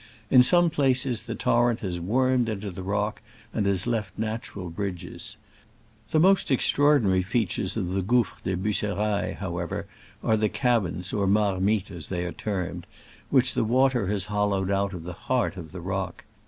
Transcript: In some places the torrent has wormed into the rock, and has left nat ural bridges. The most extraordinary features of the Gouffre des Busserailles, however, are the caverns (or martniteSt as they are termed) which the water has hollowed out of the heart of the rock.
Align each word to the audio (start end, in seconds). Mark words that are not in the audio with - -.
In 0.31 0.41
some 0.41 0.71
places 0.71 1.21
the 1.21 1.35
torrent 1.35 1.81
has 1.81 1.99
wormed 1.99 2.49
into 2.49 2.71
the 2.71 2.81
rock, 2.81 3.21
and 3.53 3.67
has 3.67 3.85
left 3.85 4.17
nat 4.17 4.49
ural 4.55 4.71
bridges. 4.71 5.37
The 6.09 6.19
most 6.19 6.49
extraordinary 6.49 7.21
features 7.21 7.77
of 7.77 7.89
the 7.89 8.01
Gouffre 8.01 8.41
des 8.43 8.55
Busserailles, 8.55 9.35
however, 9.37 9.85
are 10.23 10.37
the 10.37 10.49
caverns 10.49 11.13
(or 11.13 11.27
martniteSt 11.27 11.91
as 11.91 12.09
they 12.09 12.25
are 12.25 12.31
termed) 12.31 12.87
which 13.29 13.53
the 13.53 13.63
water 13.63 14.07
has 14.07 14.25
hollowed 14.25 14.71
out 14.71 14.93
of 14.95 15.03
the 15.03 15.13
heart 15.13 15.55
of 15.55 15.71
the 15.71 15.81
rock. 15.81 16.23